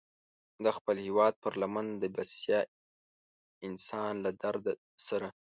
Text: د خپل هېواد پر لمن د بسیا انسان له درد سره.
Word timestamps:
د 0.63 0.65
خپل 0.77 0.95
هېواد 1.07 1.33
پر 1.43 1.53
لمن 1.61 1.87
د 2.01 2.03
بسیا 2.15 2.59
انسان 3.67 4.13
له 4.25 4.31
درد 4.43 4.65
سره. 5.07 5.27